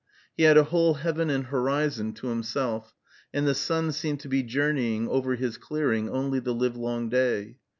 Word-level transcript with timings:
He 0.35 0.41
had 0.45 0.57
a 0.57 0.63
whole 0.63 0.95
heaven 0.95 1.29
and 1.29 1.45
horizon 1.45 2.13
to 2.13 2.29
himself, 2.29 2.95
and 3.31 3.45
the 3.47 3.53
sun 3.53 3.91
seemed 3.91 4.19
to 4.21 4.27
be 4.29 4.41
journeying 4.41 5.07
over 5.07 5.35
his 5.35 5.59
clearing 5.59 6.09
only 6.09 6.39
the 6.39 6.55
livelong 6.55 7.07
day. 7.07 7.57